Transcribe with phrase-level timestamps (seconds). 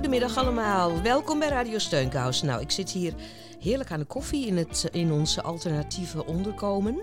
[0.00, 1.02] Goedemiddag allemaal.
[1.02, 2.42] Welkom bij Radio Steunkous.
[2.42, 3.14] Nou, ik zit hier
[3.58, 7.02] heerlijk aan de koffie in, het, in onze alternatieve onderkomen.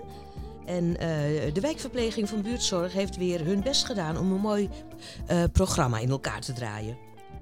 [0.66, 4.68] En eh, de wijkverpleging van buurtzorg heeft weer hun best gedaan om een mooi
[5.26, 6.96] eh, programma in elkaar te draaien.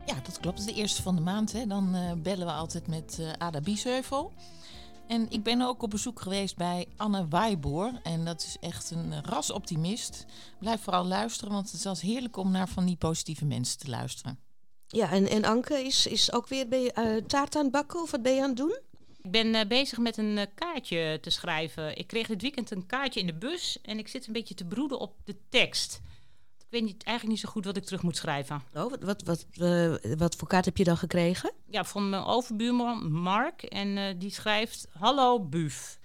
[0.06, 0.66] Ja, dat klopt.
[0.66, 1.52] De eerste van de maand.
[1.52, 1.66] Hè.
[1.66, 4.32] Dan eh, bellen we altijd met Ada Biesheuvel.
[5.06, 8.00] En ik ben ook op bezoek geweest bij Anne Waaiboer.
[8.02, 10.26] En dat is echt een rasoptimist.
[10.58, 13.90] Blijf vooral luisteren, want het is als heerlijk om naar van die positieve mensen te
[13.90, 14.45] luisteren.
[14.88, 18.10] Ja, en, en Anke is, is ook weer bij, eh, taart aan het bakken of
[18.10, 18.78] wat ben je aan het doen?
[19.22, 21.96] Ik ben eh, bezig met een eh, kaartje te schrijven.
[21.96, 24.64] Ik kreeg dit weekend een kaartje in de bus en ik zit een beetje te
[24.64, 26.00] broeden op de tekst.
[26.58, 28.62] Ik weet niet, eigenlijk niet zo goed wat ik terug moet schrijven.
[28.74, 29.46] Oh, wat, wat, wat,
[30.18, 31.52] wat voor kaart heb je dan gekregen?
[31.66, 34.88] Ja, van mijn overbuurman Mark en die schrijft...
[34.98, 35.98] Hallo Buf.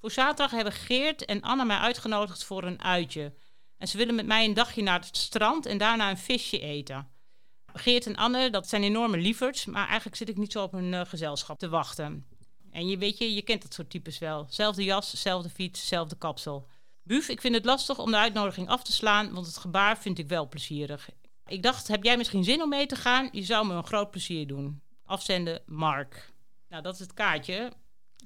[0.00, 3.34] Voor zaterdag hebben Geert en Anna mij uitgenodigd voor een uitje.
[3.78, 7.08] En ze willen met mij een dagje naar het strand en daarna een visje eten.
[7.78, 10.94] Geert en Anne, dat zijn enorme lieverds, maar eigenlijk zit ik niet zo op hun
[10.94, 12.26] eh, gezelschap te wachten.
[12.70, 14.46] En je weet je, je kent dat soort types wel.
[14.48, 16.68] Zelfde jas, zelfde fiets, zelfde kapsel.
[17.02, 20.18] Buf, ik vind het lastig om de uitnodiging af te slaan, want het gebaar vind
[20.18, 21.08] ik wel plezierig.
[21.46, 23.28] Ik dacht, heb jij misschien zin om mee te gaan?
[23.32, 24.82] Je zou me een groot plezier doen.
[25.04, 26.32] Afzenden, Mark.
[26.68, 27.72] Nou, dat is het kaartje.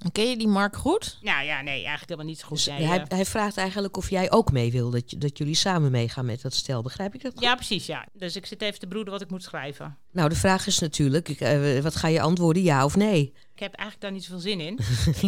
[0.01, 1.19] En ken je die Mark goed?
[1.21, 2.65] Nou ja, nee, eigenlijk helemaal niet zo goed.
[2.65, 6.25] Dus hij, hij vraagt eigenlijk of jij ook mee wil, dat, dat jullie samen meegaan
[6.25, 6.83] met dat stel.
[6.83, 7.43] Begrijp ik dat goed?
[7.43, 8.07] ja, precies, ja.
[8.13, 9.99] Dus ik zit even te broeden wat ik moet schrijven.
[10.11, 13.33] Nou, de vraag is natuurlijk, ik, eh, wat ga je antwoorden, ja of nee?
[13.55, 14.79] Ik heb eigenlijk daar niet zoveel zin in.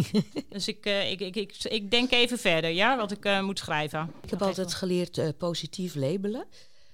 [0.49, 3.59] dus ik, eh, ik, ik, ik, ik denk even verder, ja, wat ik eh, moet
[3.59, 4.11] schrijven.
[4.23, 6.45] Ik heb altijd geleerd positief labelen.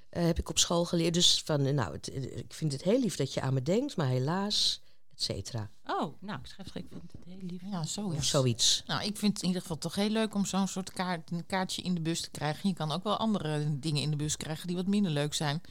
[0.09, 1.13] Heb ik op school geleerd.
[1.13, 4.07] Dus van, nou, het, ik vind het heel lief dat je aan me denkt, maar
[4.07, 4.81] helaas,
[5.19, 5.69] et cetera.
[5.85, 7.61] Oh, nou, ik schrijf ik vind het heel lief.
[7.71, 8.83] Ja, zo Of zoiets.
[8.85, 11.45] Nou, ik vind het in ieder geval toch heel leuk om zo'n soort kaart, een
[11.45, 12.69] kaartje in de bus te krijgen.
[12.69, 15.61] Je kan ook wel andere dingen in de bus krijgen die wat minder leuk zijn.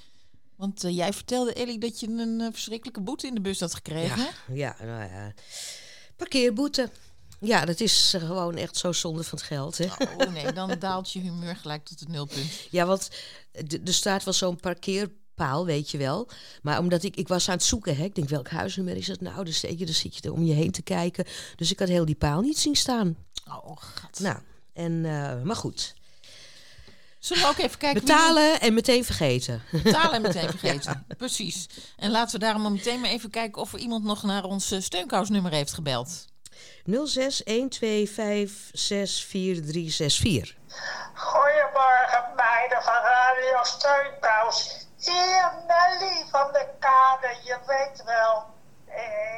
[0.57, 3.75] Want eh, jij vertelde, Ellie, dat je een eh, verschrikkelijke boete in de bus had
[3.75, 4.19] gekregen.
[4.19, 4.53] hè?
[4.55, 5.33] Ja, nou ja.
[6.17, 6.91] Parkeerboete.
[7.41, 9.79] Ja, dat is eh, gewoon echt zo zonde van het geld.
[9.79, 9.85] Hè?
[10.19, 12.51] Oh nee, dan daalt je humeur gelijk tot het nulpunt.
[12.71, 13.11] Ja, want
[13.67, 14.61] d- er staat wel zo'n
[15.39, 16.29] parkeerpaal, weet je wel.
[16.63, 18.05] Maar omdat ik, ik was aan het zoeken, hè.
[18.05, 19.45] ik denk welk huisnummer is het nou?
[19.45, 21.25] Dus, weet je, dan zit je er om je heen te kijken.
[21.57, 23.17] Dus ik had heel die paal niet zien staan.
[23.49, 24.19] Oh, gat.
[24.21, 24.37] Nou,
[24.73, 25.95] en, eh, maar goed.
[27.19, 29.63] Zullen we ook even kijken wie- Betalen en meteen vergeten.
[29.71, 31.07] Betalen en meteen vergeten.
[31.17, 31.67] Precies.
[31.97, 34.73] En laten we daarom maar meteen maar even kijken of er iemand nog naar ons
[34.73, 36.27] uh, steunkousnummer heeft gebeld.
[37.05, 40.57] 06 125 64364.
[41.15, 44.87] Goedemorgen meiden van Radio Steunkous.
[44.99, 48.47] Hier Nelly van de Kade, je weet wel.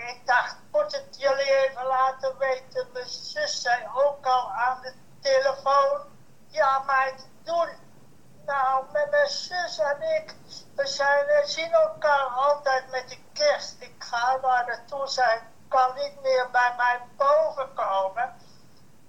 [0.06, 2.88] Ik dacht, moet het jullie even laten weten.
[2.93, 6.00] Mijn zus zei ook al aan de telefoon.
[6.47, 7.69] Ja meid, doen.
[8.47, 10.34] Nou, met mijn zus en ik,
[10.75, 13.76] we zijn, we zien elkaar altijd met de kerst.
[13.78, 18.34] Ik ga naar naartoe zijn, kan niet meer bij mij boven komen.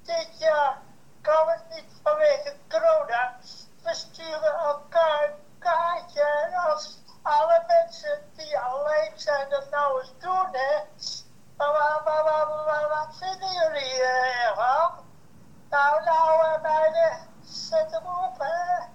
[0.03, 0.78] Dit jaar
[1.22, 3.38] kan het niet vanwege corona.
[3.84, 5.34] We sturen elkaar
[5.67, 6.25] kaartje.
[6.45, 6.83] En als
[7.22, 10.73] alle mensen die alleen zijn dat nou eens doen, hè.
[11.57, 14.91] Maar wat, wat, wat, vinden jullie eh, ervan?
[15.69, 18.89] Nou, nou, eh, meiden, zet hem op, hè.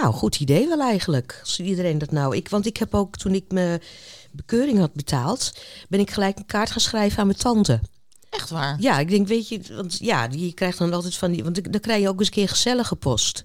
[0.00, 1.38] Nou, goed idee wel eigenlijk.
[1.40, 2.36] Als iedereen dat nou...
[2.36, 3.82] Ik, want ik heb ook, toen ik mijn
[4.32, 5.52] bekeuring had betaald...
[5.88, 7.80] ben ik gelijk een kaart gaan schrijven aan mijn tante.
[8.30, 8.76] Echt waar?
[8.80, 9.74] Ja, ik denk, weet je...
[9.74, 11.44] Want ja, die krijgt dan altijd van die...
[11.44, 13.44] Want dan krijg je ook eens een keer gezellige post.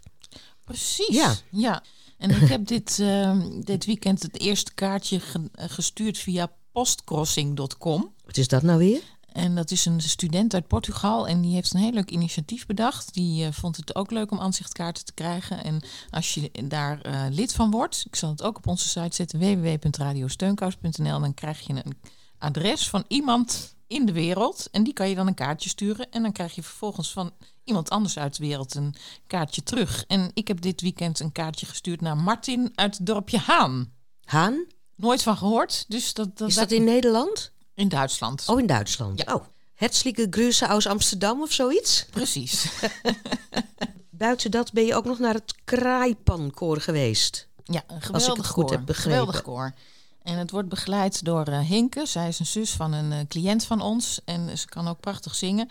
[0.64, 1.16] Precies.
[1.16, 1.34] Ja.
[1.50, 1.84] ja.
[2.22, 8.14] En ik heb dit, ehm, dit weekend het eerste kaartje ge- gestuurd via postcrossing.com.
[8.26, 9.02] Wat is dat nou weer?
[9.32, 13.14] En dat is een student uit Portugal en die heeft een heel leuk initiatief bedacht.
[13.14, 15.64] Die eh, vond het ook leuk om aanzichtkaarten te krijgen.
[15.64, 19.16] En als je daar eh, lid van wordt, ik zal het ook op onze site
[19.16, 21.98] zetten, www.radiosteunkous.nl, dan krijg je een
[22.38, 24.68] adres van iemand in de wereld.
[24.72, 26.12] En die kan je dan een kaartje sturen.
[26.12, 27.32] En dan krijg je vervolgens van
[27.64, 28.96] iemand anders uit de wereld een
[29.28, 30.04] kaartje terug.
[30.08, 33.92] En ik heb dit weekend een kaartje gestuurd naar Martin uit het dorpje Haan.
[34.24, 34.66] Haan?
[34.96, 35.86] Nooit van gehoord.
[35.88, 37.52] Dus dat, dat, Is dat in Nederland?
[37.74, 38.44] in Duitsland.
[38.48, 39.24] Oh, in Duitsland.
[39.26, 39.34] Ja.
[39.34, 39.46] Oh.
[39.74, 42.06] Herzliche Grüße aus Amsterdam of zoiets?
[42.10, 42.66] Precies.
[44.10, 47.48] Buiten dat ben je ook nog naar het Kraaipankoor geweest.
[47.64, 48.74] Ja, een Als ik geweldig het goed koor.
[48.74, 49.12] heb begrepen.
[49.12, 49.74] Geweldig koor.
[50.22, 52.06] En het wordt begeleid door eh Hinke.
[52.06, 54.22] Zij is een zus van een eh, cliënt van ons.
[54.26, 55.70] En ze kan ook prachtig zingen.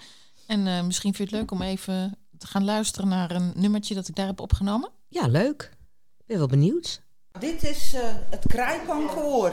[0.51, 3.95] En eh, misschien vind je het leuk om even te gaan luisteren naar een nummertje
[3.95, 4.91] dat ik daar heb opgenomen?
[5.09, 5.71] Ja, leuk.
[6.19, 7.03] Ik ben wel benieuwd.
[7.39, 8.01] Dit is uh,
[8.31, 9.53] het Kraaipankoor.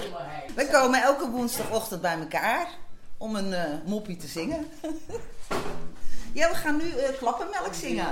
[0.56, 2.68] Wij komen elke woensdagochtend bij elkaar
[3.18, 4.66] om een uh, moppie te zingen.
[6.40, 8.06] ja, we gaan nu uh, klappenmelk zingen.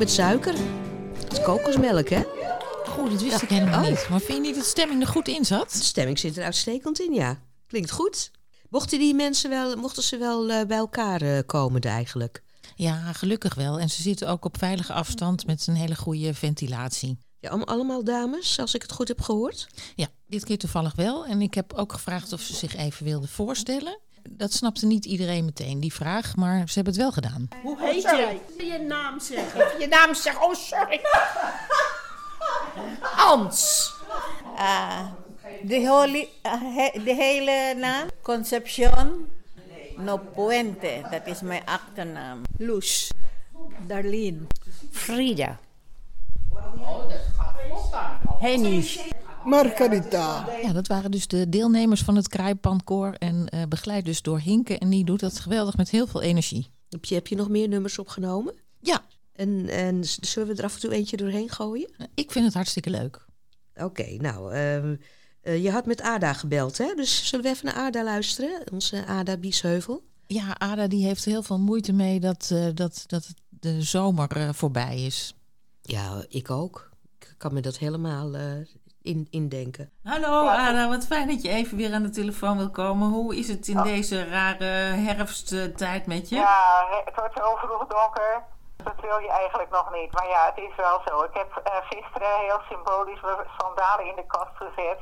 [0.00, 0.54] Met suiker.
[1.22, 2.22] Dat is kokosmelk, hè?
[2.84, 3.88] Goed, dat wist ik helemaal Oh.
[3.88, 4.06] niet.
[4.10, 5.72] Maar vind je niet dat de stemming er goed in De zat?
[5.72, 7.38] stemming zit er uitstekend in, ja.
[7.66, 8.30] Klinkt goed.
[8.68, 12.42] Mochten die mensen wel, mochten ze wel eh, bij elkaar eh, komen eigenlijk?
[12.74, 13.78] Ja, gelukkig wel.
[13.78, 17.18] En ze zitten ook op veilige afstand met een hele goede ventilatie.
[17.38, 19.66] Ja, allemaal dames, als ik het goed heb gehoord.
[19.94, 21.26] Ja, dit keer toevallig wel.
[21.26, 23.98] En ik heb ook gevraagd of ze zich even wilden voorstellen.
[24.28, 27.48] Dat snapte niet iedereen meteen, die vraag, maar ze hebben het wel gedaan.
[27.62, 28.40] Hoe heet jij?
[28.58, 29.80] Je naam zeggen.
[29.80, 30.42] Je naam zeggen.
[30.42, 31.00] Oh, sorry.
[33.32, 33.92] Ans.
[34.56, 35.06] Ah,
[35.62, 38.08] de, holy, he- de hele naam?
[38.22, 39.28] Concepcion
[39.96, 42.42] No Puente, dat is mijn achternaam.
[42.58, 43.10] Loes.
[43.86, 44.38] Darlene.
[44.90, 45.58] Frida.
[48.38, 48.84] Henny.
[49.44, 50.48] Margarita.
[50.62, 54.78] Ja, dat waren dus de deelnemers van het Kraaipankoor en eh begeleid dus door Hinke.
[54.78, 56.70] En die doet dat geweldig met heel veel energie.
[56.88, 58.54] Heb je, heb je nog meer nummers opgenomen?
[58.80, 61.90] Ja, En, en zullen we er af en toe eentje doorheen gooien?
[62.14, 63.26] ik vind het hartstikke leuk.
[63.74, 64.96] Oké, nou, ehm,
[65.42, 66.94] eh, je had met Ada gebeld, hè?
[66.94, 68.62] Dus zullen we even naar Ada luisteren?
[68.72, 70.02] Onze Ada Biesheuvel.
[70.26, 74.36] Ja, Ada die heeft heel veel moeite mee dat, eh, dat, dat het de zomer
[74.36, 75.34] eh, voorbij is.
[75.82, 76.90] Ja, ik ook.
[77.18, 78.52] Ik kan me dat helemaal eh,
[79.02, 79.90] in, indenken.
[80.04, 83.08] Hallo Ada, wat fijn dat je even weer aan de telefoon wil komen.
[83.08, 84.64] Hoe is het in deze rare
[85.08, 86.36] herfsttijd met je?
[86.36, 88.42] Ja, het wordt zo vroeg donker.
[88.76, 90.12] Dat wil je eigenlijk nog niet.
[90.12, 91.22] Maar ja, het is wel zo.
[91.22, 94.98] Ik heb eh, gisteren heel symbolisch mijn sandalen in de kast gezet.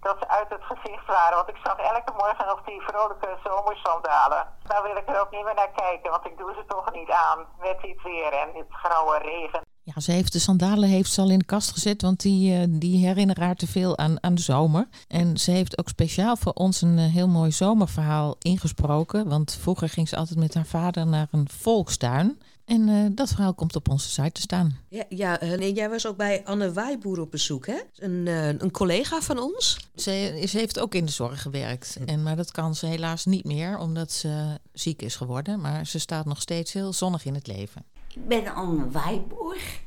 [0.00, 1.36] Dat ze uit het gezicht waren.
[1.36, 4.46] Want ik zag elke morgen nog die vrolijke zomersandalen.
[4.68, 6.10] Nou wil ik er ook niet meer naar kijken.
[6.10, 7.46] Want ik doe ze toch niet aan.
[7.58, 9.65] Met dit weer en dit grauwe regen.
[9.94, 12.62] Ja, ze heeft de sandalen heeft ze al in de kast gezet, want die, eh,
[12.68, 14.88] die herinneren haar te veel aan, aan de zomer.
[15.08, 19.28] En ze heeft ook speciaal voor ons een eh, heel mooi zomerverhaal ingesproken.
[19.28, 22.38] Want vroeger ging ze altijd met haar vader naar een volkstuin.
[22.64, 24.78] En eh, dat verhaal komt op onze site te staan.
[24.88, 27.78] Ja, ja nee, jij was ook bij Anne Waaiboer op bezoek, hè?
[27.96, 28.26] Een,
[28.62, 29.76] een collega van ons.
[29.94, 31.98] Ze, ze heeft ook in de zorg gewerkt.
[32.06, 35.60] En, maar dat kan ze helaas niet meer, omdat ze ziek is geworden.
[35.60, 37.84] Maar ze staat nog steeds heel zonnig in het leven.
[38.16, 39.80] Ik ben Anne Wijborg.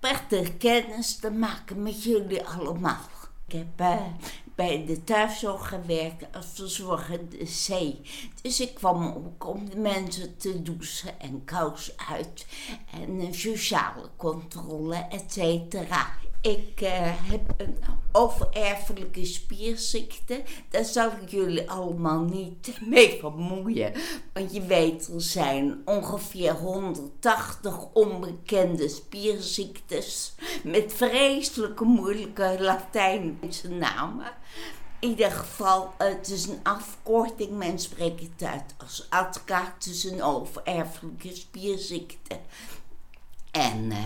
[0.00, 3.06] Prachtig kennis te maken met jullie allemaal.
[3.46, 4.02] Ik heb eh,
[4.54, 7.94] bij de thuiszorg gewerkt als verzorgende C.
[8.42, 12.46] Dus ik kwam ook om de mensen te douchen en kous uit.
[12.92, 16.06] En sociale controle, et cetera.
[16.48, 16.90] Ik eh,
[17.30, 17.78] heb een
[18.12, 20.42] overerfelijke spierziekte.
[20.70, 23.92] Daar zal ik jullie allemaal niet mee vermoeien.
[24.32, 30.34] Want je weet, er zijn ongeveer 180 onbekende spierziektes.
[30.64, 34.32] Met vreselijke moeilijke Latijnse namen.
[35.00, 37.50] In ieder geval, het is een afkorting.
[37.50, 39.72] Men spreekt het uit als ATKA.
[39.74, 42.38] Het is een overerfelijke spierziekte.
[43.50, 43.98] En uh,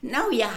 [0.00, 0.50] nou ja,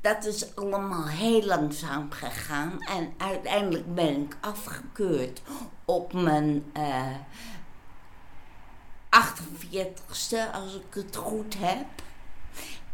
[0.00, 2.80] dat is allemaal heel langzaam gegaan.
[2.80, 5.42] En uiteindelijk ben ik afgekeurd
[5.84, 7.16] op mijn uh,
[9.10, 11.86] 48ste, als ik het goed heb.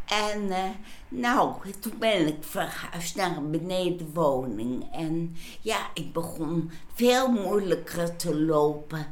[0.05, 0.65] En uh,
[1.09, 4.93] nou, toen ben ik verhuisd naar een benedenwoning.
[4.93, 9.07] En ja, ik begon veel moeilijker te lopen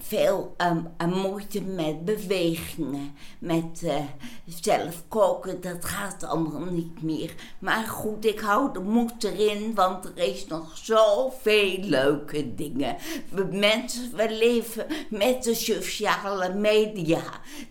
[0.00, 3.96] veel um, moeite met bewegingen, met uh,
[4.46, 7.34] zelf koken, dat gaat allemaal niet meer.
[7.58, 12.96] Maar goed, ik hou de moed erin, want er is nog zoveel leuke dingen.
[13.30, 17.22] We mensen, we leven met de sociale media.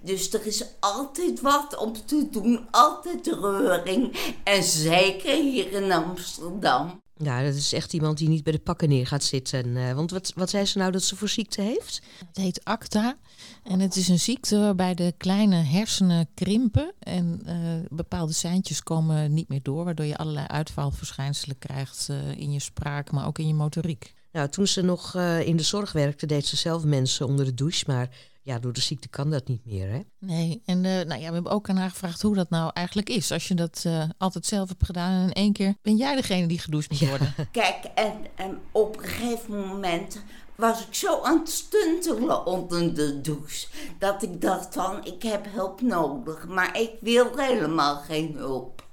[0.01, 4.35] Dus er is altijd wat om te doen, altijd reuring.
[4.43, 7.02] En zeker hier in Amsterdam.
[7.15, 9.67] Ja, dat is echt iemand die niet bij de pakken neer gaat zitten.
[9.67, 12.01] Uh, want wat, wat zei ze nou dat ze voor ziekte heeft?
[12.27, 13.17] Het heet ACTA.
[13.63, 16.93] En het is een ziekte waarbij de kleine hersenen krimpen.
[16.99, 19.83] En uh, bepaalde seintjes komen niet meer door.
[19.83, 24.13] Waardoor je allerlei uitvalverschijnselen krijgt uh, in je spraak, maar ook in je motoriek.
[24.31, 25.15] Nou, toen ze nog
[25.45, 27.83] in de zorg werkte, deed ze zelf mensen onder de douche.
[27.87, 28.09] Maar
[28.43, 29.99] ja, door de ziekte kan dat niet meer, hè?
[30.19, 33.09] Nee, en uh, nou ja, we hebben ook aan haar gevraagd hoe dat nou eigenlijk
[33.09, 33.31] is.
[33.31, 36.47] Als je dat uh, altijd zelf hebt gedaan en in één keer ben jij degene
[36.47, 37.33] die gedoucht moet worden.
[37.37, 37.45] Ja.
[37.61, 40.23] Kijk, en, en op een gegeven moment
[40.55, 43.67] was ik zo aan het stuntelen onder de douche.
[43.99, 46.47] Dat ik dacht van, ik heb hulp nodig.
[46.47, 48.87] Maar ik wil helemaal geen hulp.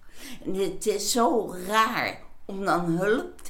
[0.45, 3.50] En het is zo raar om dan hulp te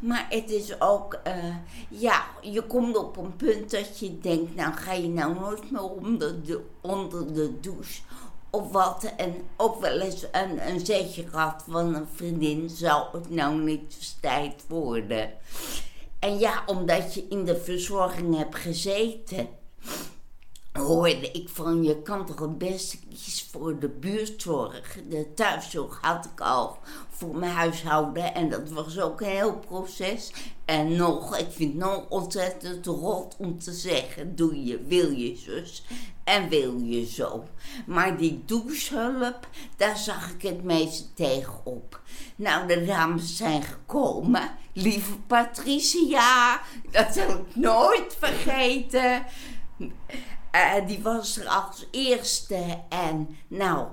[0.00, 1.56] Maar het is ook, uh,
[1.88, 5.82] ja, je komt op een punt dat je denkt, nou ga je nou nooit meer
[5.82, 8.02] onder de, onder de douche
[8.50, 9.12] of wat.
[9.16, 14.16] En ook wel eens een, een zetje gehad van een vriendin, zou het nou niet
[14.20, 15.30] tijd worden.
[16.18, 19.48] En ja, omdat je in de verzorging hebt gezeten
[20.82, 24.98] hoorde ik van je kan toch het beste kiezen voor de buurtzorg.
[25.08, 26.78] De thuiszorg had ik al
[27.08, 30.32] voor mijn huishouden en dat was ook een heel proces.
[30.64, 35.36] En nog, ik vind het nog ontzettend rot om te zeggen, doe je, wil je
[35.36, 35.84] zus
[36.24, 37.44] en wil je zo.
[37.86, 42.00] Maar die douchehulp, daar zag ik het meeste tegenop.
[42.36, 44.50] Nou, de dames zijn gekomen.
[44.72, 49.24] Lieve Patricia, dat zal ik nooit vergeten.
[50.54, 52.78] Uh, die was er als eerste.
[52.88, 53.86] En nou,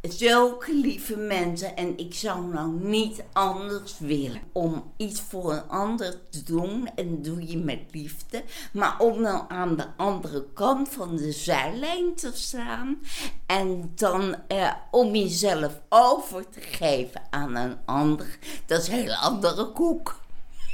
[0.00, 1.76] zulke lieve mensen.
[1.76, 4.40] En ik zou nou niet anders willen.
[4.52, 6.90] Om iets voor een ander te doen.
[6.94, 8.42] En doe je met liefde.
[8.72, 12.98] Maar om nou aan de andere kant van de zijlijn te staan.
[13.46, 18.38] En dan uh, om jezelf over te geven aan een ander.
[18.66, 20.26] Dat is een hele andere koek.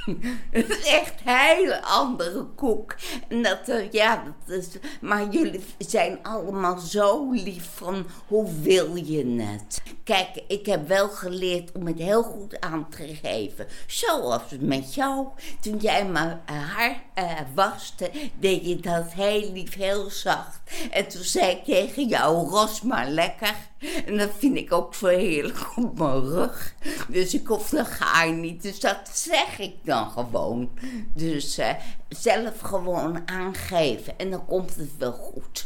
[0.51, 2.95] Het is echt hele andere koek.
[3.27, 4.67] En dat, uh, ja, dat is,
[5.01, 9.81] maar jullie zijn allemaal zo lief van hoe wil je het?
[10.03, 13.67] Kijk, ik heb wel geleerd om het heel goed aan te geven.
[13.87, 15.27] Zoals met jou.
[15.61, 20.59] Toen jij mijn haar uh, waste, deed je dat heel lief, heel zacht.
[20.91, 23.55] En toen zei ik tegen jou, ros maar lekker.
[24.05, 26.73] En dat vind ik ook zo heerlijk op mijn rug.
[27.07, 28.61] Dus ik hoef de gaar niet.
[28.61, 30.69] Dus dat zeg ik dan gewoon.
[31.13, 31.69] Dus uh,
[32.09, 34.17] zelf gewoon aangeven.
[34.17, 35.65] En dan komt het wel goed.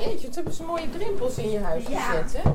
[0.00, 2.00] Jeetje, wat hebben ze mooie drempels in je huis Ja.
[2.00, 2.50] gezet, hè?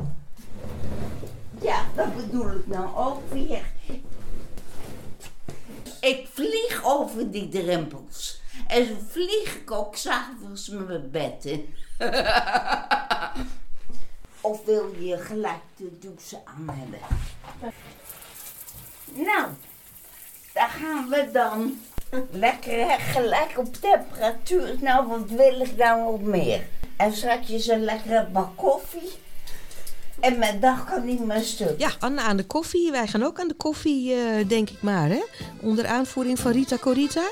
[1.62, 3.62] Ja, dat bedoel ik nou ook weer.
[6.02, 8.37] Ik vlieg over die drempels.
[8.68, 11.74] En zo vlieg ik ook s'avonds mijn bed in.
[14.42, 17.00] of wil je gelijk de douche aan hebben?
[19.14, 19.48] Nou,
[20.54, 21.82] daar gaan we dan.
[22.32, 24.76] Lekker gelijk op temperatuur.
[24.80, 26.68] Nou, wat wil ik nou nog meer?
[26.98, 29.12] En straks een lekkere bak koffie.
[30.20, 31.80] En mijn dag kan niet meer stuk.
[31.80, 32.92] Ja, Anne aan de koffie.
[32.92, 35.24] Wij gaan ook aan de koffie, eh, denk ik maar, hè?
[35.62, 37.24] Onder aanvoering van Rita Corita.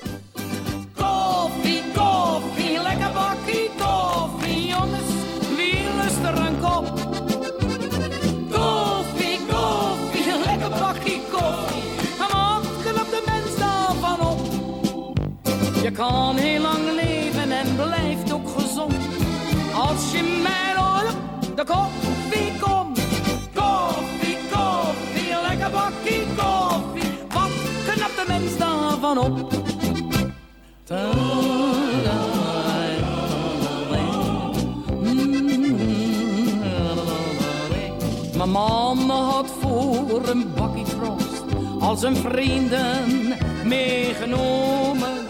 [15.96, 18.96] kan heel lang leven en blijft ook gezond.
[19.74, 23.00] Als je mij rolt, de koffie komt.
[23.54, 27.12] Koffie, koffie, lekker bakkie koffie.
[27.34, 27.52] Wat
[27.94, 29.54] knapt de mens daarvan op?
[38.38, 41.44] Mijn mama had voor een bakkie frost,
[41.80, 43.34] als een vrienden
[43.64, 45.25] meegenomen.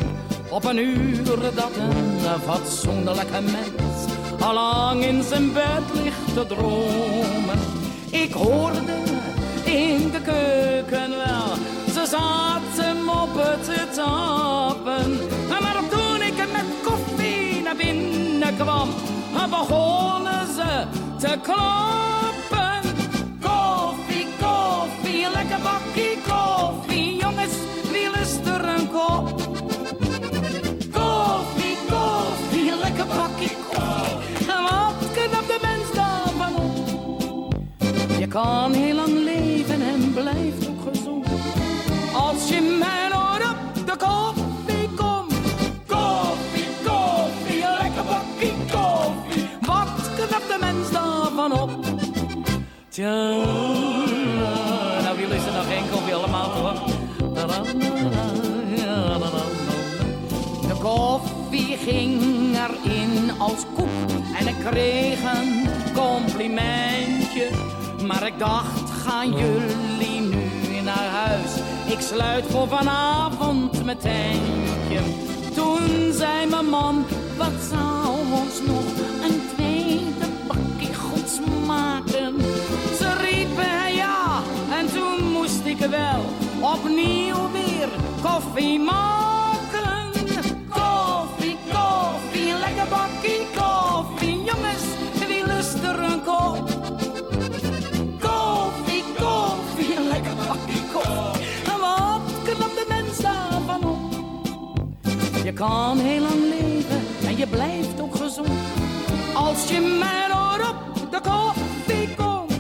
[0.56, 1.24] Op een uur
[1.56, 7.60] dat een fatsoenlijke mens al lang in zijn bed ligt te dromen.
[8.12, 8.80] Ik hoorde
[9.64, 11.56] in de keuken wel,
[11.94, 15.18] ze zaten moppen te tappen.
[15.50, 18.90] Maar toen ik met koffie naar binnen kwam,
[19.50, 20.86] begonnen ze
[21.18, 22.35] te kloppen.
[38.36, 41.28] Kan heel lang leven en blijft ook gezond.
[42.14, 45.34] Als je mij nooit op de koffie komt.
[45.88, 49.48] Koffie, koffie, lekker bakkie koffie.
[49.62, 51.72] Wat knapt de mens daarvan op?
[52.90, 53.14] Tja,
[55.04, 56.84] nou wie lust er nog geen koffie allemaal toch?
[60.68, 62.22] De koffie ging
[62.56, 67.84] erin als koek en ik kreeg een complimentje.
[68.06, 71.52] Maar ik dacht, gaan jullie nu naar huis?
[71.86, 75.00] Ik sluit voor vanavond mijn tentje.
[75.56, 77.06] Toen zei mijn man,
[77.38, 78.86] wat zou ons nog
[79.24, 82.36] een tweede bakje goed smaken?
[82.98, 84.42] Ze riepen ja,
[84.80, 86.26] en toen moest ik wel
[86.60, 87.90] opnieuw weer
[88.22, 89.25] koffie maken.
[105.56, 108.50] Kan heel lang leven en je blijft ook gezond.
[109.36, 112.54] Als je mij nooit op de koffie komt.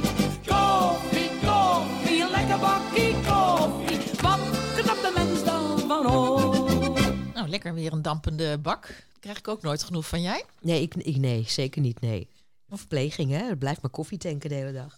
[0.47, 4.21] Koffie, koffie, lekker bakkie koffie.
[4.21, 4.39] Wat
[4.75, 7.33] knapt de mens daarvan op?
[7.33, 9.07] Nou, lekker weer een dampende bak.
[9.19, 10.43] Krijg ik ook nooit genoeg van jij?
[10.61, 12.29] Nee, ik, ik, nee zeker niet, nee.
[12.69, 13.43] Of verpleging, hè.
[13.43, 14.97] Het blijft maar koffie tanken de hele dag.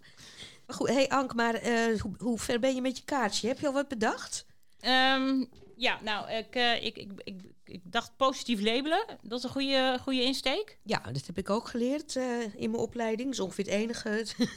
[0.67, 3.47] Maar goed, hey Ank, maar eh, hoe, hoe ver ben je met je kaartje?
[3.47, 4.45] Heb je al wat bedacht?
[4.79, 5.43] Ehm,
[5.75, 9.06] ja, nou, ik, eh, ik, ik, ik, ik dacht positief labelen.
[9.21, 10.77] Dat is een goede, goede insteek.
[10.84, 13.27] Ja, dat heb ik ook geleerd eh, in mijn opleiding.
[13.27, 14.25] Dat is ongeveer het enige.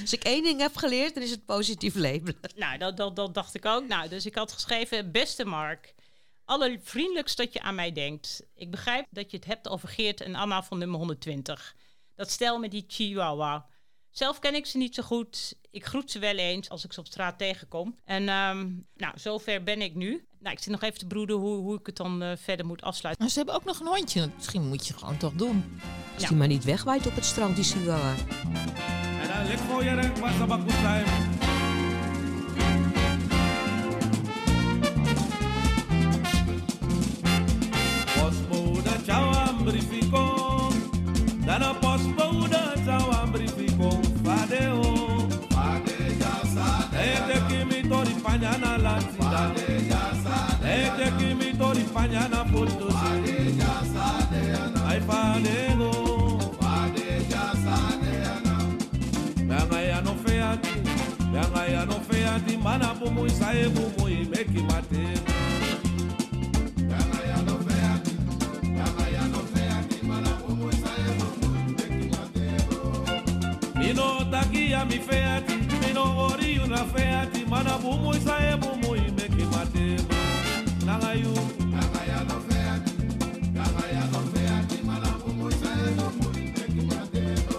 [0.00, 2.40] Als ik één ding heb geleerd, dan is het positief labelen.
[2.56, 3.86] Nou, dat, dat, dat dacht ik ook.
[3.86, 5.94] Nou, dus ik had geschreven, beste Mark,
[6.44, 8.46] allervriendelijkst dat je aan mij denkt.
[8.54, 11.76] Ik begrijp dat je het hebt over Geert en Anna van nummer 120.
[12.14, 13.66] Dat stel met die chihuahua.
[14.10, 15.54] Zelf ken ik ze niet zo goed.
[15.70, 17.98] Ik groet ze wel eens als ik ze op straat tegenkom.
[18.04, 20.26] En ehm, nou, zover ben ik nu.
[20.44, 22.82] Nou, ik zit nog even te broeden hoe, hoe ik het dan eh, verder moet
[22.82, 23.24] afsluiten.
[23.24, 24.30] Maar ze hebben ook nog een hondje.
[24.36, 25.64] Misschien moet je gewoon toch doen.
[26.14, 28.14] Als die maar niet wegwaait op het strand, die chihuahua.
[29.22, 30.12] En dan ligt voor je rek,
[39.04, 40.72] ciao, ambrifico.
[41.44, 41.83] Dana postbode,
[62.46, 65.20] di mana bumu isaye bumu imeki matemu.
[73.74, 80.04] Mino takia mi feati, mino ori una feati, mana bumu isaye bumu imeki matemu.
[80.86, 81.34] Nangayu,
[81.72, 82.92] nangaya no feati,
[83.56, 87.58] nangaya no feati, mana bumu isaye bumu imeki matemu.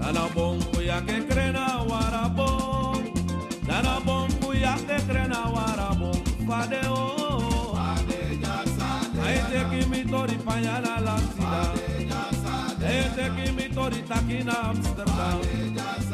[0.00, 1.73] Tana bongo ya que crena.
[10.14, 11.74] mitori pa ja na Latina.
[12.80, 13.30] Ete
[14.70, 16.13] Amsterdam.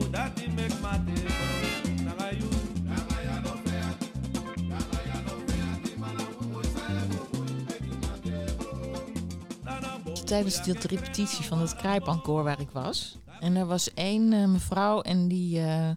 [10.31, 13.17] tijdens de repetitie van het Kruipankoor waar ik was.
[13.39, 15.89] En er was één eh, mevrouw en die, eh,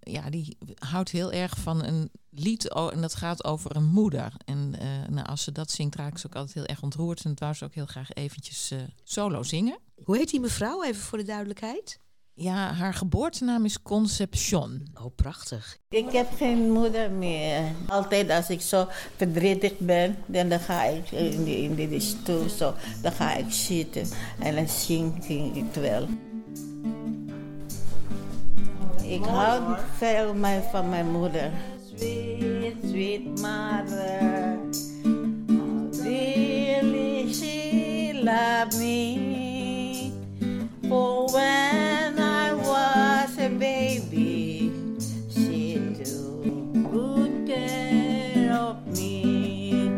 [0.00, 4.32] ja, die houdt heel erg van een lied en dat gaat over een moeder.
[4.44, 7.24] En eh, nou, als ze dat zingt, raakt ze ook altijd heel erg ontroerd.
[7.24, 8.72] En dat wou ze ook heel graag eventjes
[9.04, 9.78] solo zingen.
[10.04, 12.00] Hoe heet die mevrouw, even voor de duidelijkheid?
[12.40, 14.86] Ja, haar geboortenaam is Concepcion.
[14.94, 15.78] Oh, prachtig.
[15.88, 17.62] Ik heb geen moeder meer.
[17.88, 22.74] Altijd als ik zo verdrietig ben, dan, dan ga ik in de, in stoel zo,
[23.02, 26.08] dan ga ik zitten en dan zing, zing ik wel.
[29.02, 30.34] Ik hou veel
[30.70, 31.50] van mijn moeder.
[31.96, 34.58] Sweet, sweet mother,
[35.46, 39.26] how dearly she loved me.
[40.88, 41.97] For when
[43.58, 44.70] baby,
[45.30, 49.88] she took good care of me.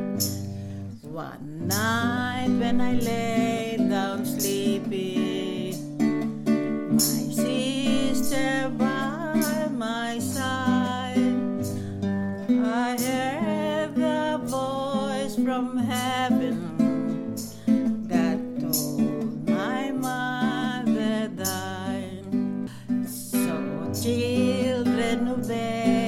[1.02, 5.19] One night when I lay down sleeping,
[24.02, 25.99] children obey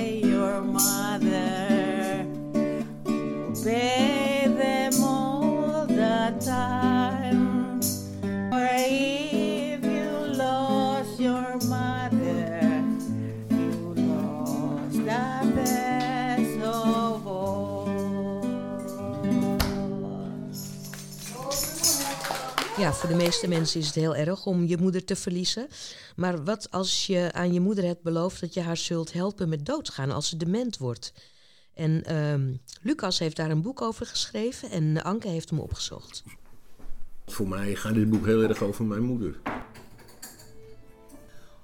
[23.02, 25.68] voor de meeste mensen is het heel erg om je moeder te verliezen.
[26.16, 29.66] Maar wat als je aan je moeder hebt beloofd dat je haar zult helpen met
[29.66, 31.12] doodgaan als ze dement wordt?
[31.74, 36.24] En ehm, Lucas heeft daar een boek over geschreven en Anke heeft hem opgezocht.
[37.26, 39.40] Voor mij gaat dit boek heel erg over mijn moeder.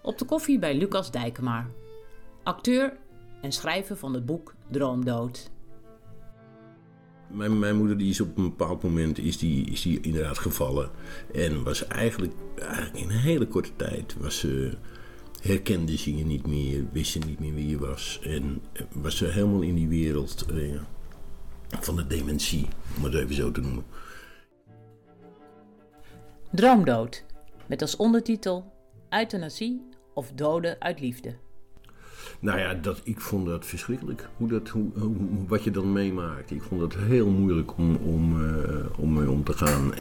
[0.02, 1.70] Op de koffie bij Lucas Dijkemaar.
[2.42, 2.96] Acteur
[3.42, 5.50] en schrijver van het boek Droomdood.
[7.30, 10.90] Mijn, mijn moeder die is op een bepaald moment is die, is die inderdaad gevallen.
[11.32, 14.72] En was eigenlijk, eigenlijk in een hele korte tijd was ze,
[15.40, 18.20] herkende ze je niet meer, wist ze niet meer wie je was.
[18.22, 18.62] En
[18.92, 20.80] was ze helemaal in die wereld eh,
[21.80, 23.84] van de dementie, om het even zo te noemen.
[26.50, 27.24] Droomdood.
[27.66, 28.72] Met als ondertitel
[29.10, 31.34] Euthanasie of doden uit liefde.
[32.40, 34.28] Nou ja, dat, ik vond dat verschrikkelijk.
[34.36, 36.50] Hoe dat, hoe, hoe- wat je dan meemaakt.
[36.50, 39.92] Ik vond het heel moeilijk om, om, eh, om mee om te gaan.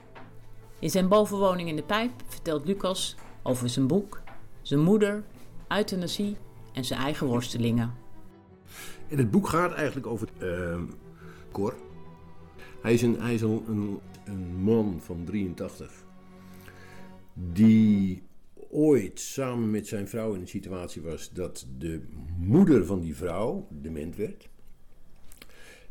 [0.80, 4.22] In zijn bovenwoning in de pijp vertelt Lucas over zijn boek,
[4.62, 5.24] zijn moeder,
[5.68, 6.38] euthanasie
[6.74, 7.94] en zijn eigen worstelingen.
[9.08, 10.82] En het boek gaat eigenlijk over ehm
[11.52, 11.74] Cor.
[12.82, 15.92] Hij is, een, hij is een, een, een man van 83.
[17.34, 18.24] Die
[18.70, 22.02] ooit samen met zijn vrouw in een situatie was dat de
[22.38, 24.50] moeder van die vrouw dement werd.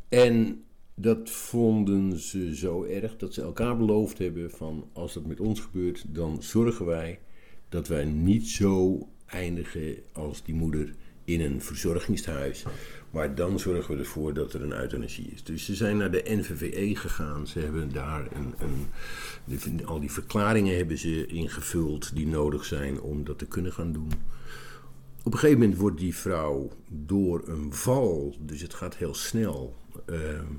[0.09, 5.41] En dat vonden ze zo erg dat ze elkaar beloofd hebben van als dat met
[5.41, 7.21] ons gebeurt, dan zorgen wij
[7.69, 12.65] dat wij niet zo eindigen als die moeder in een verzorgingstehuis.
[13.17, 15.45] Maar dan zorgen we ervoor dat er een euthanasie is.
[15.45, 17.47] Dus ze zijn naar de NVVE gegaan.
[17.47, 18.55] Ze hebben daar een,
[19.49, 23.93] een, al die verklaringen hebben ze ingevuld die nodig zijn om dat te kunnen gaan
[23.93, 24.13] doen.
[25.23, 29.77] Op een gegeven moment wordt die vrouw door een val, dus het gaat heel snel.
[30.07, 30.53] ehm,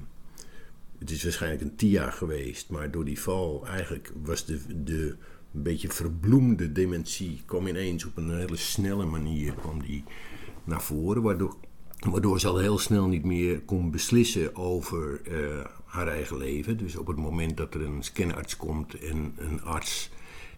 [0.99, 5.15] het is waarschijnlijk een TIA geweest, maar door die val eigenlijk was de, de
[5.53, 10.03] een beetje verbloemde dementie kwam ineens op een hele snelle manier kwam die
[10.63, 11.55] naar voren, waardoor,
[11.99, 16.77] waardoor ze al heel snel niet meer kon beslissen over eh, haar eigen leven.
[16.77, 20.09] Dus op het moment dat er een scanarts komt en een arts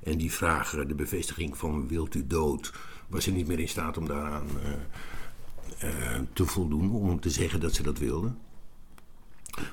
[0.04, 2.74] en die vragen de bevestiging van wilt u dood,
[3.08, 7.60] was ze niet meer in staat om daaraan eh, eh, te voldoen, om te zeggen
[7.60, 8.32] dat ze dat wilde.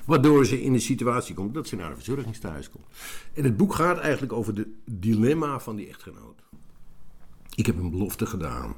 [0.05, 2.85] Waardoor ze in de situatie komt dat ze naar een verzorgingstehuis komt.
[3.33, 6.43] En het boek gaat eigenlijk over het dilemma van die echtgenoot.
[7.55, 8.75] Ik heb een belofte gedaan,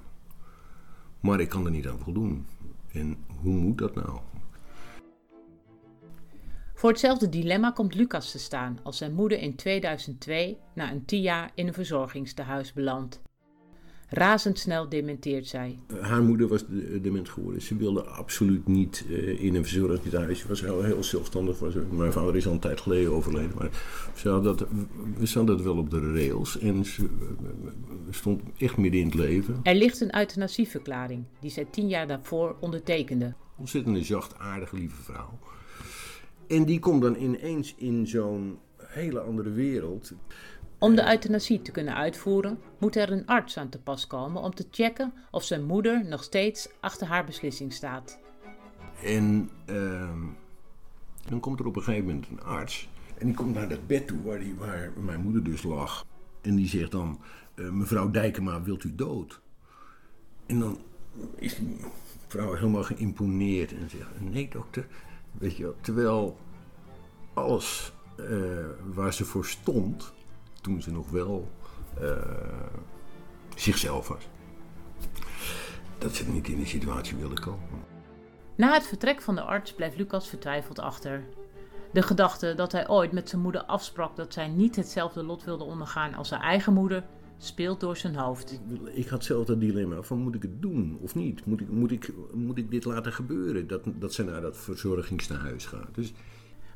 [1.19, 2.45] maar ik kan er niet aan voldoen.
[2.93, 4.19] En hoe moet dat nou?
[6.73, 11.51] Voor hetzelfde dilemma komt Lucas te staan als zijn moeder in 2002 na een TIA
[11.55, 13.21] in een verzorgingstehuis belandt.
[14.09, 15.79] Razendsnel dementeert zij.
[16.01, 17.61] Haar moeder was de- dement geworden.
[17.61, 20.39] Ze wilde absoluut niet eh, in een verzorgingstehuis.
[20.39, 21.57] Ze was heel, heel zelfstandig.
[21.91, 23.51] Mijn vader is al een tijd geleden overleden.
[23.57, 23.69] Maar
[24.15, 24.65] ze had dat,
[25.23, 26.59] ze had dat wel op de rails.
[26.59, 27.07] En ze eh,
[28.09, 29.59] stond echt midden in het leven.
[29.63, 33.33] Er ligt een euthanasieverklaring die zij tien jaar daarvoor ondertekende.
[33.57, 35.39] Ontzettende zacht, aardige, lieve vrouw.
[36.47, 40.13] En die komt dan ineens in zo'n hele andere wereld.
[40.79, 44.55] Om de euthanasie te kunnen uitvoeren, moet er een arts aan te pas komen om
[44.55, 48.19] te checken of zijn moeder nog steeds achter haar beslissing staat.
[49.03, 50.25] En ehm,
[51.29, 52.89] dan komt er op een gegeven moment een arts.
[53.17, 56.05] En die komt naar dat bed toe waar, die, waar mijn moeder dus lag.
[56.41, 57.19] En die zegt dan,
[57.55, 59.41] eh, mevrouw Dijkema, wilt u dood?
[60.45, 60.79] En dan
[61.35, 61.77] is die
[62.27, 64.87] vrouw helemaal geïmponeerd en zegt, nee dokter.
[65.31, 66.37] Weet je terwijl
[67.33, 68.27] alles eh,
[68.93, 70.13] waar ze voor stond,
[70.61, 71.51] toen ze nog wel
[72.01, 72.11] eh,
[73.55, 74.27] zichzelf was,
[75.97, 77.87] dat ze niet in die situatie wilde komen.
[78.55, 81.23] Na het vertrek van de arts blijft Lucas vertwijfeld achter.
[81.93, 85.63] De gedachte dat hij ooit met zijn moeder afsprak dat zij niet hetzelfde lot wilde
[85.63, 87.03] ondergaan als zijn eigen moeder,
[87.37, 88.59] speelt door zijn hoofd.
[88.93, 91.45] Ik had zelf dat dilemma van moet ik het doen of niet?
[91.45, 93.67] Moet ik, moet ik, moet ik dit laten gebeuren?
[93.67, 95.95] Dat, dat ze naar dat verzorgingstehuis gaat.
[95.95, 96.13] Dus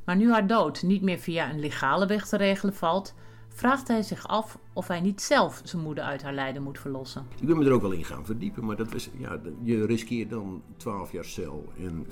[0.04, 3.14] Maar nu haar dood niet meer via een legale weg te regelen valt,
[3.54, 7.26] vraagt hij zich af of hij niet zelf zijn moeder uit haar lijden moet verlossen.
[7.40, 8.66] ik ben me er ook wel in gaan verdiepen.
[8.66, 12.06] Maar dat was, ja, je riskeert dan 12 jaar cel en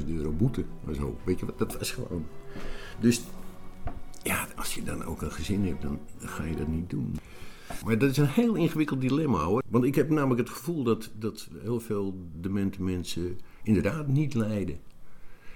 [0.00, 0.64] 40.000 euro boete.
[0.94, 1.18] Zo.
[1.24, 2.26] Weet je wat, dat was gewoon.
[3.00, 3.22] Dus
[4.22, 7.16] ja, als je dan ook een gezin hebt, dan ga je dat niet doen.
[7.84, 9.62] Maar dat is een heel ingewikkeld dilemma hoor.
[9.68, 14.78] Want ik heb namelijk het gevoel dat, dat heel veel demente mensen inderdaad niet lijden.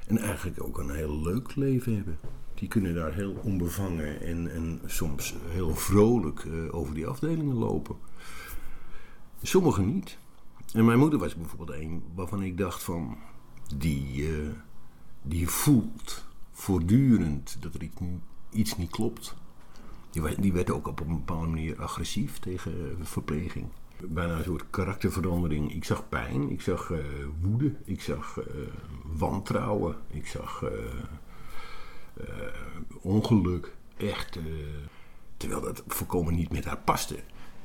[0.06, 2.18] En eigenlijk ook een heel leuk leven hebben.
[2.62, 7.96] Die kunnen daar heel onbevangen en, soms heel vrolijk eh, over die afdelingen lopen.
[9.42, 10.18] Sommigen niet.
[10.72, 13.16] En mijn moeder was bijvoorbeeld een waarvan ik dacht van...
[13.76, 14.48] Die, eh,
[15.22, 17.88] die voelt voortdurend dat er
[18.50, 19.34] iets, niet- klopt.
[20.10, 23.66] Die, die werd ook op een bepaalde manier agressief tegen eh, verpleging.
[24.08, 25.74] Bijna een soort karakterverandering.
[25.74, 26.92] Ik zag pijn, ik zag
[27.40, 28.38] woede, ik zag
[29.16, 30.64] wantrouwen, ik zag
[32.16, 32.26] eh,
[33.00, 33.74] ongeluk.
[33.96, 34.36] Echt.
[34.36, 34.42] eh,
[35.36, 37.16] terwijl dat volkomen niet met haar paste.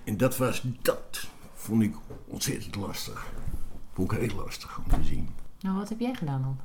[0.03, 1.27] En dat was dat.
[1.53, 1.95] Vond ik
[2.27, 3.25] ontzettend lastig.
[3.93, 5.29] Vond ik heel lastig om te zien.
[5.59, 6.57] Nou, wat heb jij gedaan dan?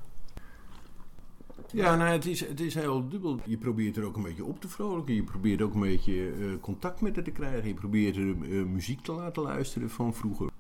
[1.73, 3.41] Ja, nou, het is, het is heel dubbel.
[3.45, 5.15] Je probeert er ook een beetje op te vrolijken.
[5.15, 7.69] Je probeert ook een beetje eh, contact met haar te krijgen.
[7.69, 10.51] Je probeert er muziek te laten luisteren van vroeger.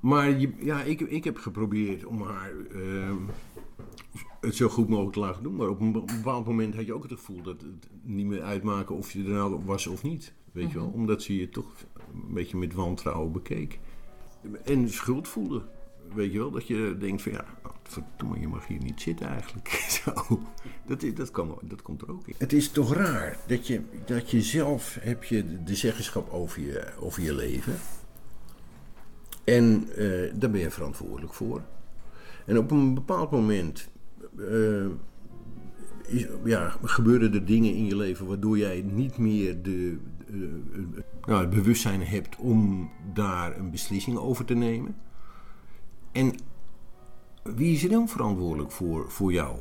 [0.00, 3.12] Maar je, ja, ik, ik heb geprobeerd om haar eh,
[4.40, 5.56] het zo goed mogelijk te laten doen.
[5.56, 8.42] Maar op een be- bepaald moment had je ook het gevoel dat het niet meer
[8.42, 10.32] uitmaken of je er nou was of niet.
[10.52, 10.86] Weet je wel?
[10.86, 10.94] Mhm.
[10.96, 11.72] Omdat ze je toch
[12.12, 13.78] een beetje met wantrouwen bekeek.
[14.64, 15.62] En schuld voelde.
[16.14, 17.44] Weet je wel, dat je denkt van ja,
[17.82, 19.68] verdomme, je mag hier niet zitten eigenlijk.
[20.04, 20.12] Zo,
[20.86, 22.34] dat, is- dat, kan, dat komt er ook in.
[22.38, 26.92] Het is toch raar dat je, dat je zelf heb je de zeggenschap over je,
[27.00, 27.74] over je leven.
[29.44, 31.62] En eh, daar ben je verantwoordelijk voor.
[32.48, 33.88] En op een bepaald moment
[34.38, 34.86] eh,
[36.06, 39.98] is, ja, gebeuren er dingen in je leven waardoor jij niet meer de,
[41.22, 44.96] eh, het bewustzijn hebt om daar een beslissing over te nemen.
[46.12, 46.34] En
[47.42, 49.56] wie is er dan verantwoordelijk voor, voor jou?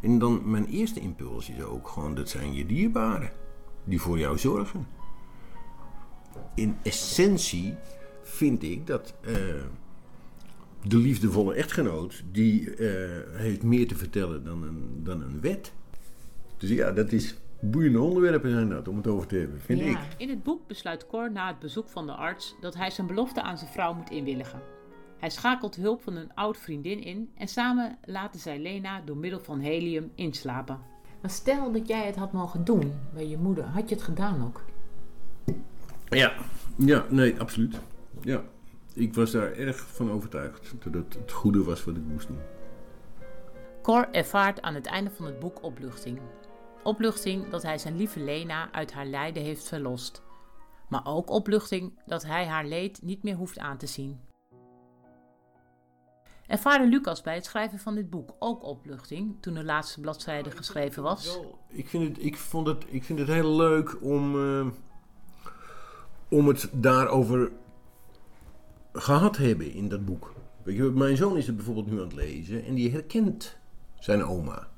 [0.00, 3.30] En dan mijn eerste impuls is ook gewoon, dat zijn je dierbaren.
[3.84, 4.86] Die voor jou zorgen.
[6.54, 7.74] In essentie
[8.22, 9.34] vind ik dat eh,
[10.84, 12.88] de liefdevolle echtgenoot, die eh,
[13.32, 15.72] heeft meer te vertellen dan een, dan een wet.
[16.56, 19.98] Dus ja, dat is boeiende onderwerpen zijn dat, om het over te hebben, vind ik.
[20.16, 23.42] In het boek besluit Cor na het bezoek van de arts dat hij zijn belofte
[23.42, 24.60] aan zijn vrouw moet inwilligen.
[25.18, 29.40] Hij schakelt hulp van een oud vriendin in en samen laten zij Lena door middel
[29.40, 30.78] van helium inslapen.
[31.20, 34.44] Maar stel dat jij het had mogen doen bij je moeder, had je het gedaan
[34.44, 34.64] ook?
[36.08, 36.32] Ja,
[36.76, 37.80] ja, nee, absoluut.
[38.20, 38.42] Ja,
[38.94, 42.40] ik was daar erg van overtuigd dat het het goede was wat ik moest doen.
[43.82, 46.20] Cor ervaart aan het einde van het boek opluchting.
[46.82, 50.22] Opluchting dat hij zijn lieve Lena uit haar lijden heeft verlost.
[50.88, 54.20] Maar ook opluchting dat hij haar leed niet meer hoeft aan te zien.
[56.46, 61.02] Ervaarde Lucas bij het schrijven van dit boek ook opluchting toen de laatste bladzijde geschreven
[61.02, 61.38] was?
[61.68, 64.66] Ik vind het, ik vond het, ik vind het heel leuk om, eh,
[66.28, 67.52] om het daarover
[68.94, 70.32] gehad hebben in dat boek.
[70.62, 73.56] Weet je, mijn zoon is het bijvoorbeeld nu aan het lezen en die herkent
[73.98, 74.68] zijn oma.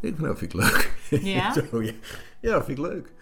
[0.00, 0.92] Ik vind, nou, vind ik leuk.
[1.22, 1.52] Ja?
[1.70, 1.92] Zo, ja.
[2.40, 3.12] ja, vind ik leuk.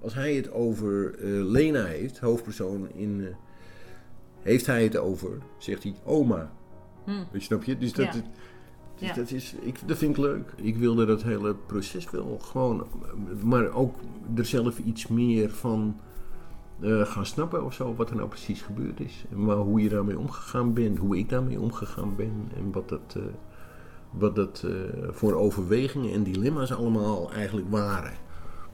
[0.00, 3.20] Als hij het over eh, Lena heeft, hoofdpersoon in...
[3.26, 3.34] eh,
[4.42, 6.52] heeft hij het over, zegt hij oma.
[7.04, 7.10] Hm.
[7.10, 7.78] Weet je, snap je?
[7.78, 8.12] Dus dat, Ja.
[8.98, 9.14] dus Ja.
[9.14, 10.52] dat, is, ik, dat vind ik leuk.
[10.56, 12.86] Ik wilde dat hele proces wel gewoon...
[13.42, 13.94] Maar ook
[14.36, 16.00] er zelf iets meer van
[16.80, 17.94] eh, gaan snappen of zo.
[17.94, 19.24] Wat er nou precies gebeurd is.
[19.30, 20.98] En hoe je daarmee omgegaan bent.
[20.98, 22.50] Hoe ik daarmee omgegaan ben.
[22.56, 23.22] En wat dat, eh,
[24.10, 24.72] wat dat eh,
[25.10, 28.12] voor overwegingen en dilemma's allemaal eigenlijk waren.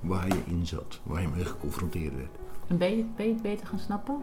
[0.01, 2.39] Waar je in zat, waar je mee geconfronteerd werd.
[2.67, 4.17] En ben je, ben je het beter gaan snappen?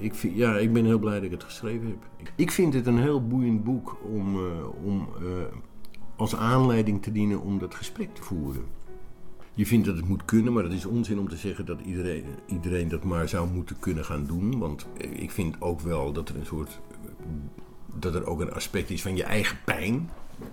[0.00, 2.30] Ik, vind, ja, ik ben heel blij dat ik het geschreven heb.
[2.34, 4.36] Ik vind het een heel boeiend boek om,
[4.84, 5.08] om
[6.16, 8.64] als aanleiding te dienen om dat gesprek te voeren.
[9.54, 12.24] Je vindt dat het moet kunnen, maar dat is onzin om te zeggen dat iedereen,
[12.46, 14.58] iedereen dat maar zou moeten kunnen gaan doen.
[14.58, 16.80] Want ik vind ook wel dat er een soort.
[17.94, 20.10] dat er ook een aspect is van je eigen pijn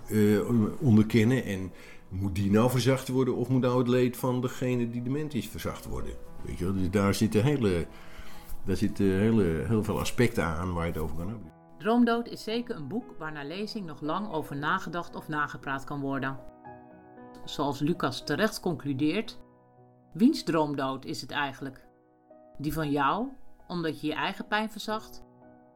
[0.08, 0.40] eh,
[0.80, 1.44] onderkennen.
[1.44, 1.72] En
[2.10, 5.48] moet die nou verzacht worden of moet nou het leed van degene die dement is
[5.48, 6.14] verzacht worden?
[6.42, 6.74] Weet je wel?
[6.74, 7.88] Dus daar zitten hele.
[8.66, 11.52] Daar zitten hele, heel veel aspecten aan waar je het over kan hebben.
[11.78, 16.00] Droomdood is zeker een boek waar na lezing nog lang over nagedacht of nagepraat kan
[16.00, 16.51] worden.
[17.46, 19.40] Zoals Lucas terecht concludeert,
[20.14, 21.88] wiens droomdood is het eigenlijk?
[22.58, 23.28] Die van jou,
[23.68, 25.24] omdat je je eigen pijn verzacht,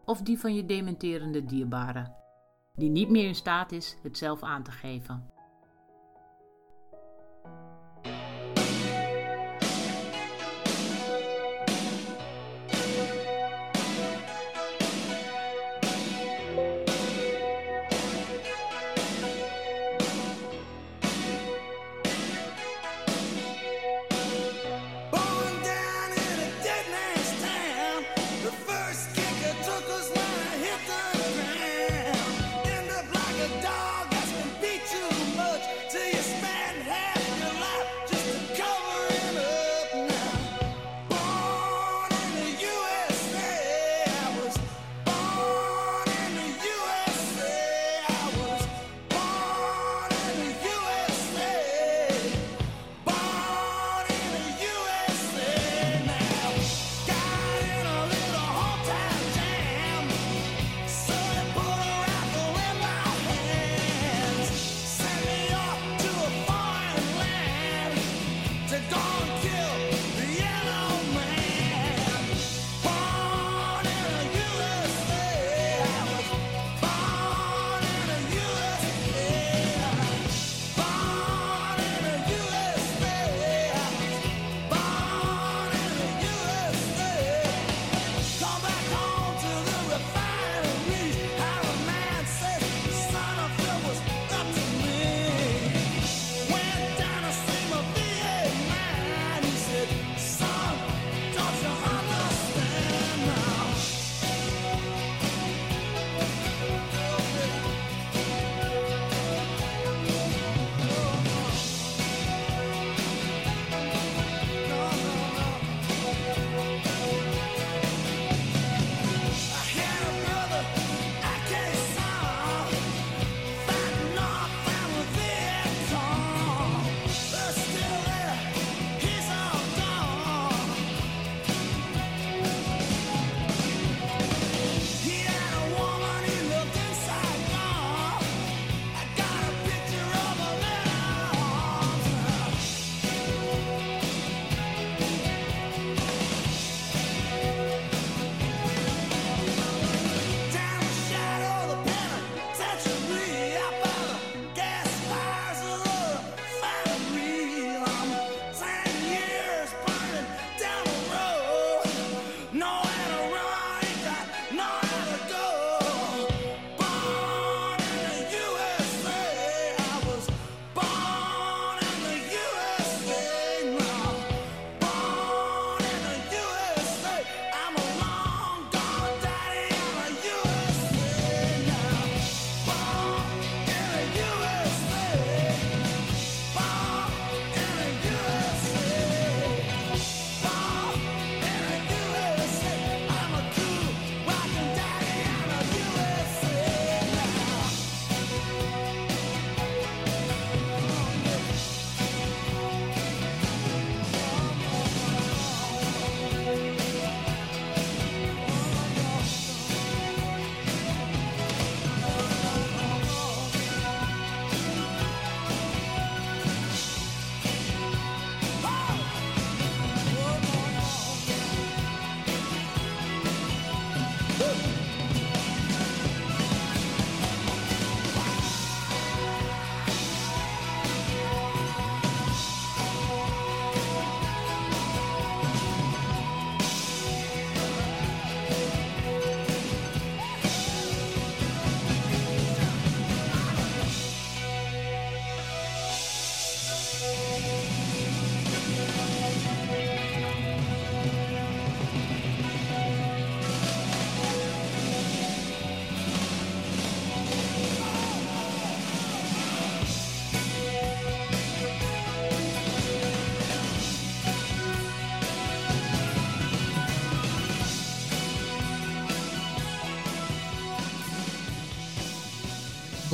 [0.06, 2.14] of die van je dementerende dierbare,
[2.74, 5.35] die niet meer in staat is het zelf aan te geven?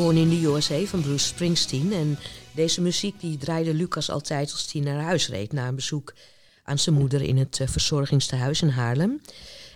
[0.01, 1.93] Born in the USA van Bruce Springsteen.
[1.93, 2.17] En
[2.55, 5.51] deze muziek die draaide Lucas altijd als hij naar huis reed...
[5.51, 6.13] na een bezoek
[6.63, 9.21] aan zijn moeder in het uh, verzorgingstehuis in Haarlem.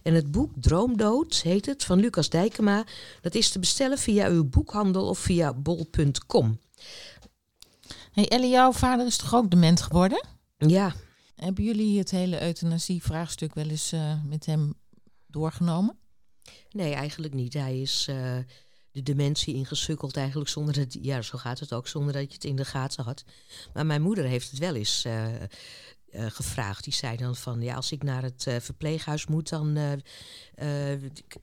[0.03, 2.86] En het boek Droomdood heet het, van Lucas Dijkema.
[3.21, 6.59] Dat is te bestellen via uw boekhandel of via bol.com.
[8.11, 10.28] Hey Ellie, jouw vader is toch ook dement geworden?
[10.57, 10.95] Ja.
[11.36, 14.73] Hebben jullie het hele euthanasie-vraagstuk wel eens uh, met hem
[15.28, 15.97] doorgenomen?
[16.71, 17.53] Nee, eigenlijk niet.
[17.53, 18.38] Hij is uh,
[18.96, 20.98] de dementie ingesukkeld eigenlijk zonder dat...
[21.02, 23.24] Ja, zo gaat het ook, zonder dat je het in de gaten had.
[23.74, 25.26] Maar mijn moeder heeft het wel eens uh,
[26.12, 26.84] gevraagd.
[26.84, 29.50] Die zei dan van, ja, als ik naar het verpleeghuis moet...
[29.50, 29.74] dan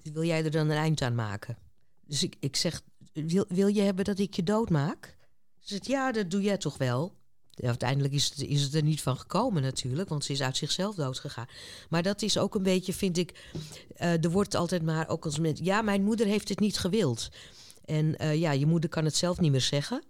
[0.03, 1.59] wil jij er dan een eind aan maken.
[2.07, 2.81] Dus ik, ik zeg,
[3.13, 5.17] wil, wil je hebben dat ik je doodmaak?
[5.59, 7.21] Ze zegt, ja, dat doe jij toch wel?
[7.55, 10.95] Uiteindelijk is het, is het er niet van gekomen natuurlijk, want ze is uit zichzelf
[10.95, 11.47] doodgegaan.
[11.89, 13.49] Maar dat is ook een beetje, vind ik,
[13.97, 17.29] uh, er wordt altijd maar ook als mensen, ja, mijn moeder heeft het niet gewild.
[17.85, 20.03] En uh, ja, je moeder kan het zelf niet meer zeggen.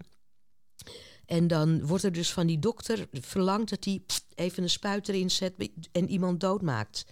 [1.26, 4.03] En dan wordt er dus van die dokter verlangd dat hij
[4.34, 5.55] even een spuit erin zet
[5.93, 7.05] en iemand doodmaakt.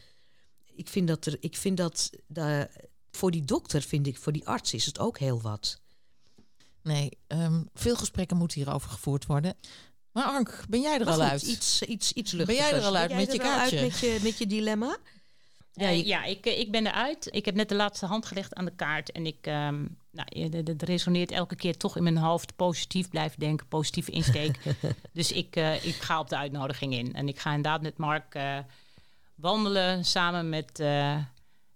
[0.74, 2.62] Ik vind dat, er, ik vind dat uh,
[3.10, 5.80] voor die dokter, vind ik, voor die arts is het ook heel wat.
[6.82, 9.54] Nee, um, veel gesprekken moeten hierover gevoerd worden.
[10.12, 11.42] Maar Ank, ben jij er maar al goed, uit?
[11.42, 13.78] Iets, iets, iets Ben jij er al uit met je kaartje?
[13.78, 14.96] Uit met, je, met je dilemma?
[15.72, 17.28] Ja, uh, ja ik, ik ben eruit.
[17.30, 19.12] Ik heb net de laatste hand gelegd aan de kaart.
[19.12, 22.56] En ik, um, nou, het resoneert elke keer toch in mijn hoofd.
[22.56, 24.58] Positief blijven denken, positieve insteek.
[25.12, 27.14] dus ik, uh, ik ga op de uitnodiging in.
[27.14, 28.58] En ik ga inderdaad met Mark uh,
[29.34, 30.82] wandelen samen met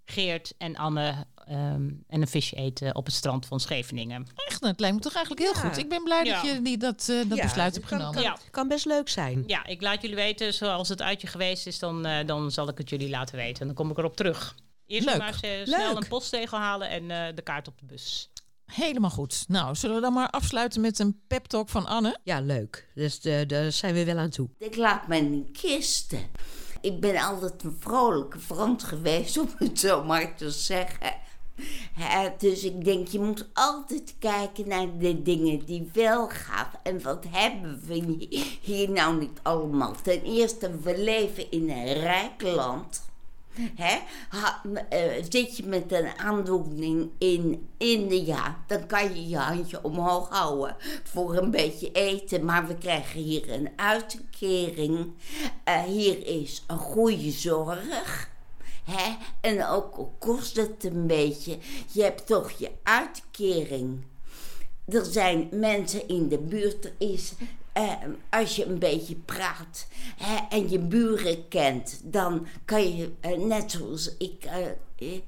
[0.05, 4.27] Geert en Anne um, en een visje eten op het strand van Scheveningen.
[4.35, 5.69] Echt, het lijkt me toch eigenlijk heel Ja.
[5.69, 5.79] goed.
[5.79, 8.23] Ik ben blij dat je die, dat, eh, dat Ja, besluit hebt kan- genomen.
[8.23, 9.45] Kan, kan best leuk zijn.
[9.47, 12.79] Ja, ik laat jullie weten, zoals het uitje geweest is, dan, eh, dan zal ik
[12.79, 13.61] het jullie laten weten.
[13.61, 14.55] En dan kom ik erop terug.
[14.87, 15.19] Eerst Leuk.
[15.19, 16.03] maar eh, snel Leuk.
[16.03, 18.31] een postzegel halen en eh, de kaart op de bus.
[18.65, 19.45] Helemaal goed.
[19.49, 22.19] Nou, zullen we dan maar afsluiten met een pep talk van Anne?
[22.23, 22.89] Ja, leuk.
[22.95, 24.49] Dus eh, daar zijn we wel aan toe.
[24.59, 26.21] Ik laat me niet kisten.
[26.81, 31.15] Ik ben altijd een vrolijke Frans geweest, om het zo maar te zeggen.
[32.39, 36.71] Dus ik denk, je moet altijd kijken naar de dingen die wel gaan.
[36.83, 38.27] En wat hebben we
[38.61, 39.95] hier nou niet allemaal?
[40.03, 43.03] Ten eerste, we leven in een rijk land.
[43.75, 43.99] Hè?
[44.89, 50.77] Eh, zit je met een aandoening in India, dan kan je je handje omhoog houden
[51.03, 52.45] voor een beetje eten.
[52.45, 55.13] Maar we krijgen hier een uitkering.
[55.65, 58.33] Eh, hier is een goede zorg.
[58.85, 59.17] Hè?
[59.41, 61.59] En ook al kost het een beetje,
[61.93, 64.05] je hebt toch je uitkering.
[64.85, 67.33] Er zijn mensen in de buurt, er is,
[67.73, 67.93] eh,
[68.31, 73.71] als je een beetje praat hè, en je buren kent, dan kan je, eh, net
[73.71, 74.57] zoals ik, eh,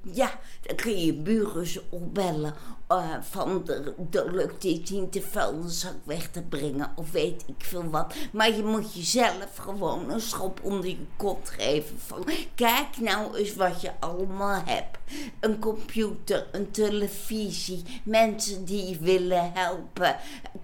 [0.02, 2.54] ja, dan kun je buren opbellen
[2.86, 7.64] eh, van de, de lukt dit niet de vuilniszak weg te brengen of weet ik
[7.64, 8.14] veel wat.
[8.32, 12.24] Maar je moet jezelf gewoon een schop onder je kont geven van
[12.54, 14.98] kijk nou eens wat je allemaal hebt.
[15.40, 20.16] Een computer, een televisie, mensen die je willen helpen,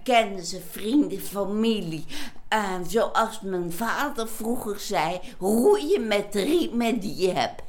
[0.03, 2.05] kennissen, vrienden, familie.
[2.47, 7.61] Eh, zoals mijn vader vroeger zei, roeien met de riemen die je hebt.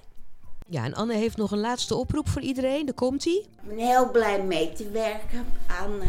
[0.66, 2.86] Ja, en Anne heeft nog een laatste oproep voor iedereen.
[2.86, 3.32] Daar komt hij.
[3.34, 6.00] Ik ben heel blij mee te werken aan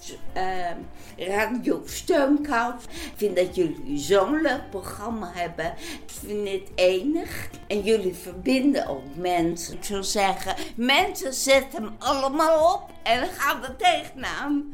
[0.00, 0.70] s- eh,
[1.16, 2.82] Radio Steunkous.
[2.84, 5.66] Ik vind dat jullie zo'n leuk programma hebben.
[6.06, 7.48] Ik vind het enig.
[7.66, 9.74] En jullie verbinden ook mensen.
[9.74, 14.72] Ik zou zeggen, mensen zet hem allemaal op en gaan er tegenaan.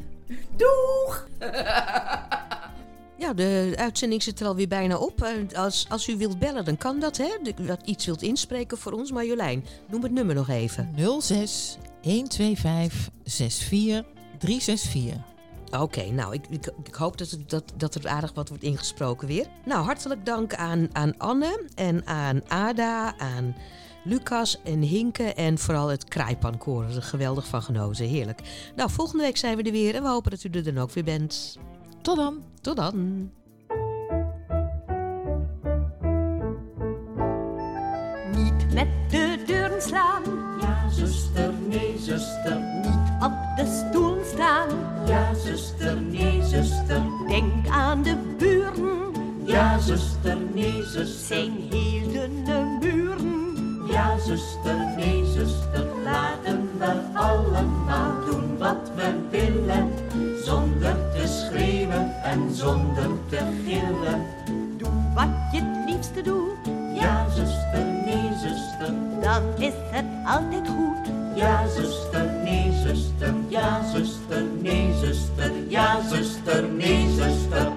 [0.57, 1.26] Doeg!
[3.23, 5.23] Ja, de uitzending zit er alweer bijna op.
[5.23, 7.29] Eh, Als, als u wilt bellen, dan kan dat, hè?
[7.66, 9.12] Wat iets wilt inspreken voor ons.
[9.12, 10.95] Marjolein, noem het nummer nog even.
[11.20, 14.05] 06 125 64
[14.39, 15.20] 364.
[15.81, 19.29] Oké, nou, ik, ik, ik hoop dat, het, dat, dat er aardig wat wordt ingesproken
[19.29, 19.47] weer.
[19.64, 23.57] Nou, hartelijk dank aan, aan Anne en aan Ada, aan
[24.05, 26.85] Lucas en Hinke en vooral het Kraaipankoor.
[26.85, 28.41] Er geweldig van genoten, heerlijk.
[28.77, 30.91] Nou, volgende week zijn we er weer en we hopen dat u er dan ook
[30.91, 31.59] weer bent.
[32.03, 32.43] Tot dan.
[32.61, 33.31] Tot dan.
[38.35, 40.23] Niet met de deuren slaan,
[40.61, 42.59] Ja, zuster, nee, zuster.
[42.83, 44.69] niet op de stoel staan.
[45.07, 47.03] Ja, zuster, nee, zuster.
[47.29, 49.13] Denk aan de buren,
[49.45, 51.37] Ja, zuster, nee, zuster.
[51.37, 53.51] zijn heel dunne muren.
[53.87, 55.87] Ja, zuster, nee, zuster.
[56.05, 59.89] Laten we allemaal doen wat we willen.
[60.45, 64.26] Zonder te schreeuwen en zonder te gillen.
[64.76, 66.57] Doe wat je het liefste doet,
[66.95, 68.95] Ja, zuster, nee, zuster.
[69.20, 71.11] dan is het altijd goed.
[71.34, 77.68] ja zuster, nee zuster, ja zuster, nee zuster, ja zuster, nee zuster.